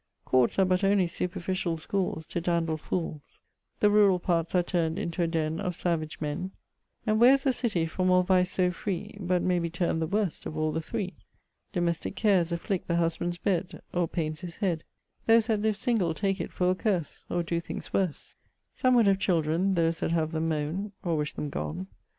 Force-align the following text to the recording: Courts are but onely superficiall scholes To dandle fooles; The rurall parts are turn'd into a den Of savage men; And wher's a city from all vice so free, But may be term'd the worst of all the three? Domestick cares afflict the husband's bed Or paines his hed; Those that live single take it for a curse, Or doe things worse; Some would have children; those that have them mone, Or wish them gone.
Courts 0.25 0.57
are 0.57 0.65
but 0.65 0.81
onely 0.83 1.05
superficiall 1.05 1.77
scholes 1.79 2.25
To 2.29 2.41
dandle 2.41 2.79
fooles; 2.79 3.39
The 3.81 3.91
rurall 3.91 4.19
parts 4.19 4.55
are 4.55 4.63
turn'd 4.63 4.97
into 4.97 5.21
a 5.21 5.27
den 5.27 5.59
Of 5.59 5.75
savage 5.75 6.19
men; 6.19 6.53
And 7.05 7.21
wher's 7.21 7.45
a 7.45 7.53
city 7.53 7.85
from 7.85 8.09
all 8.09 8.23
vice 8.23 8.49
so 8.49 8.71
free, 8.71 9.15
But 9.19 9.43
may 9.43 9.59
be 9.59 9.69
term'd 9.69 10.01
the 10.01 10.07
worst 10.07 10.47
of 10.47 10.57
all 10.57 10.71
the 10.71 10.81
three? 10.81 11.13
Domestick 11.71 12.15
cares 12.15 12.51
afflict 12.51 12.87
the 12.87 12.95
husband's 12.95 13.37
bed 13.37 13.79
Or 13.93 14.07
paines 14.07 14.41
his 14.41 14.57
hed; 14.57 14.83
Those 15.27 15.45
that 15.45 15.61
live 15.61 15.77
single 15.77 16.15
take 16.15 16.41
it 16.41 16.51
for 16.51 16.71
a 16.71 16.73
curse, 16.73 17.27
Or 17.29 17.43
doe 17.43 17.59
things 17.59 17.93
worse; 17.93 18.35
Some 18.73 18.95
would 18.95 19.05
have 19.05 19.19
children; 19.19 19.75
those 19.75 19.99
that 19.99 20.09
have 20.09 20.31
them 20.31 20.47
mone, 20.49 20.93
Or 21.03 21.15
wish 21.15 21.33
them 21.33 21.51
gone. 21.51 21.85